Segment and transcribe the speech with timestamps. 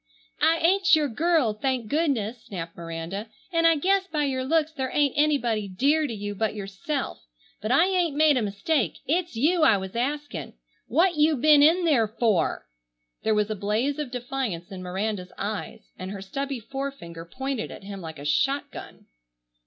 [0.41, 4.89] "I ain't your girl, thank goodness!" snapped Miranda, "and I guess by your looks there
[4.91, 7.27] ain't anybody 'dear' to you but yourself.
[7.61, 8.97] But I ain't made a mistake.
[9.05, 10.53] It's you I was asking.
[10.87, 12.65] What you bin in there for?"
[13.21, 17.83] There was a blaze of defiance in Miranda's eyes, and her stubby forefinger pointed at
[17.83, 19.05] him like a shotgun.